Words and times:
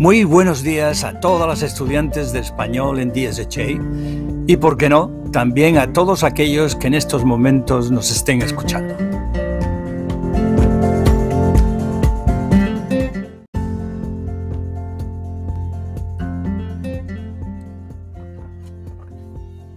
Muy 0.00 0.22
buenos 0.22 0.62
días 0.62 1.02
a 1.02 1.18
todas 1.18 1.48
las 1.48 1.62
estudiantes 1.62 2.32
de 2.32 2.38
español 2.38 3.00
en 3.00 3.08
DSHA 3.08 4.44
y, 4.46 4.56
por 4.56 4.76
qué 4.76 4.88
no, 4.88 5.08
también 5.32 5.76
a 5.76 5.92
todos 5.92 6.22
aquellos 6.22 6.76
que 6.76 6.86
en 6.86 6.94
estos 6.94 7.24
momentos 7.24 7.90
nos 7.90 8.08
estén 8.12 8.40
escuchando. 8.40 8.94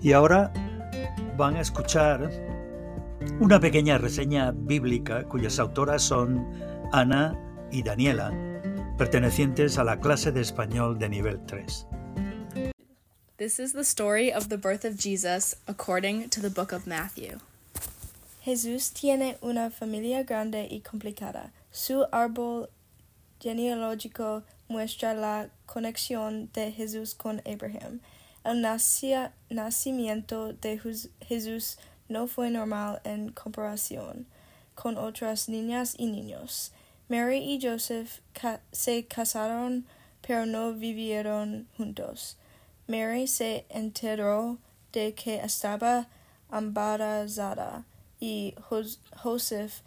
Y 0.04 0.12
ahora 0.14 0.54
van 1.36 1.56
a 1.56 1.62
escuchar 1.62 2.30
una 3.40 3.60
pequeña 3.60 3.98
reseña 3.98 4.52
bíblica 4.52 5.24
cuyas 5.24 5.58
autoras 5.58 6.04
son 6.04 6.46
Ana 6.92 7.36
y 7.72 7.82
Daniela, 7.82 8.51
pertenecientes 8.98 9.78
a 9.78 9.84
la 9.84 10.00
clase 10.00 10.32
de 10.32 10.42
español 10.42 10.98
de 11.00 11.10
nivel 11.10 11.40
3. 11.48 11.86
This 13.38 13.60
is 13.60 13.74
the 13.74 13.84
story 13.84 14.32
of 14.32 14.50
the 14.50 14.58
birth 14.58 14.86
of 14.86 14.98
Jesus 14.98 15.56
according 15.68 16.30
to 16.30 16.40
the 16.40 16.50
book 16.50 16.72
of 16.72 16.86
Matthew. 16.86 17.40
Jesús 18.44 18.92
tiene 18.92 19.38
una 19.42 19.70
familia 19.70 20.24
grande 20.24 20.68
y 20.70 20.82
complicada. 20.82 21.52
Su 21.72 22.06
árbol 22.12 22.70
genealógico 23.40 24.44
muestra 24.68 25.14
la 25.14 25.50
conexión 25.66 26.50
de 26.54 26.72
Jesús 26.72 27.16
con 27.16 27.42
Abraham. 27.46 28.00
El 28.44 28.62
nacimiento 29.50 30.54
de 30.54 30.80
Jesús 31.28 31.78
no 32.10 32.28
fue 32.28 32.50
normal 32.50 33.02
en 33.04 33.32
comparación 33.32 34.26
con 34.76 34.98
otras 34.98 35.48
niñas 35.48 35.96
y 35.98 36.08
niños. 36.08 36.72
Mary 37.12 37.40
y 37.40 37.60
Joseph 37.62 38.22
se 38.72 39.06
casaron 39.06 39.86
pero 40.22 40.46
no 40.46 40.72
vivieron 40.72 41.68
juntos. 41.76 42.38
Mary 42.88 43.28
se 43.28 43.66
enteró 43.68 44.60
de 44.94 45.14
que 45.14 45.36
estaba 45.42 46.08
embarazada 46.50 47.84
y 48.22 48.56
Joseph 49.18 49.82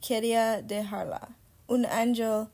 quería 0.00 0.62
dejarla. 0.62 1.36
Un 1.66 1.84
ángel 1.84 2.46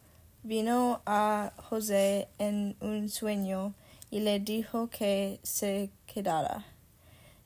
vino 0.43 1.01
a 1.07 1.53
José 1.69 2.27
en 2.39 2.75
un 2.81 3.09
sueño 3.09 3.73
y 4.11 4.19
le 4.19 4.41
dijo 4.41 4.91
que 4.91 5.39
se 5.45 5.91
quedara. 6.07 6.67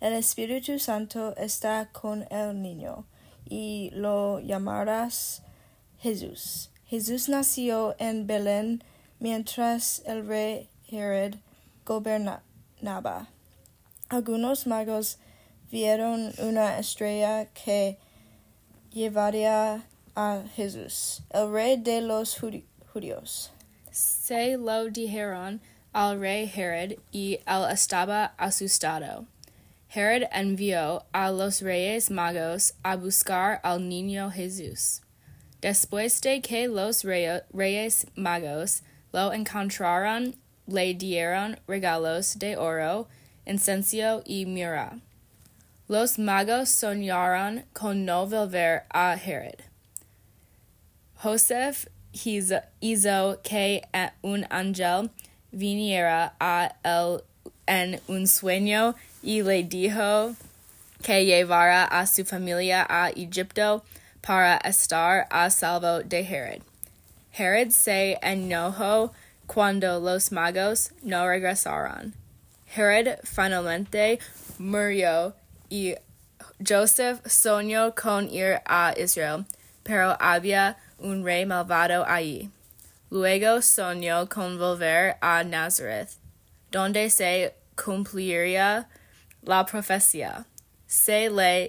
El 0.00 0.14
Espíritu 0.14 0.78
Santo 0.78 1.36
está 1.36 1.90
con 1.92 2.26
el 2.30 2.62
niño, 2.62 3.04
y 3.44 3.90
lo 3.92 4.40
llamarás 4.40 5.42
Jesús. 6.02 6.68
Jesús 6.84 7.28
nació 7.28 7.94
en 8.00 8.26
Belén 8.26 8.82
mientras 9.20 10.02
el 10.04 10.26
rey 10.26 10.68
Herod 10.90 11.36
gobernaba. 11.86 13.28
Algunos 14.08 14.66
magos 14.66 15.18
vieron 15.70 16.32
una 16.38 16.80
estrella 16.80 17.46
que 17.54 17.98
llevaría 18.90 19.86
a 20.16 20.42
Jesús, 20.56 21.22
el 21.30 21.52
rey 21.52 21.76
de 21.76 22.00
los 22.00 22.36
judíos. 22.92 23.52
Se 23.92 24.56
lo 24.56 24.86
dijeron 24.86 25.60
al 25.92 26.18
rey 26.18 26.50
Herod 26.52 26.98
y 27.12 27.38
él 27.46 27.70
estaba 27.70 28.34
asustado. 28.38 29.24
Herod 29.94 30.28
envió 30.32 31.04
a 31.12 31.30
los 31.30 31.60
reyes 31.60 32.10
magos 32.10 32.74
a 32.82 32.96
buscar 32.96 33.60
al 33.62 33.88
niño 33.88 34.32
Jesús. 34.32 35.02
Después 35.62 36.20
de 36.22 36.40
que 36.40 36.66
los 36.66 37.04
reyes 37.04 38.06
magos 38.16 38.82
lo 39.12 39.32
encontraron, 39.32 40.34
le 40.66 40.92
dieron 40.92 41.56
regalos 41.68 42.36
de 42.40 42.56
oro, 42.56 43.06
incenso 43.46 44.22
y 44.24 44.44
mira. 44.44 44.98
Los 45.86 46.18
magos 46.18 46.68
soñaron 46.68 47.64
con 47.72 48.04
no 48.04 48.26
volver 48.26 48.82
a 48.90 49.14
Herod. 49.14 49.62
Joseph 51.14 51.86
hizo 52.12 53.40
que 53.44 53.82
un 54.22 54.44
ángel 54.50 55.10
viniera 55.52 56.34
a 56.40 56.74
él 56.82 57.22
en 57.68 58.00
un 58.08 58.26
sueño 58.26 58.96
y 59.22 59.42
le 59.42 59.62
dijo 59.62 60.34
que 61.04 61.24
llevara 61.24 61.84
a 61.84 62.04
su 62.08 62.24
familia 62.24 62.84
a 62.88 63.10
Egipto 63.10 63.84
para 64.22 64.56
estar 64.64 65.26
a 65.30 65.50
salvo 65.50 66.02
de 66.02 66.22
Herod. 66.22 66.62
Herod 67.32 67.70
se 67.70 68.18
enojó 68.22 69.12
cuando 69.46 70.00
los 70.00 70.32
magos 70.32 70.92
no 71.02 71.26
regresaron. 71.26 72.14
Herod 72.74 73.18
finalmente 73.24 74.18
murió 74.58 75.34
y 75.68 75.96
Joseph 76.66 77.20
soñó 77.26 77.94
con 77.94 78.30
ir 78.30 78.60
a 78.64 78.94
Israel, 78.96 79.44
pero 79.82 80.16
había 80.20 80.76
un 80.98 81.24
rey 81.24 81.44
malvado 81.44 82.04
allí. 82.06 82.50
Luego 83.10 83.60
soñó 83.60 84.28
con 84.28 84.58
volver 84.58 85.16
a 85.20 85.44
Nazaret, 85.44 86.08
donde 86.70 87.10
se 87.10 87.54
cumpliría 87.74 88.88
la 89.42 89.66
profecía. 89.66 90.46
Se 90.86 91.28
le 91.28 91.68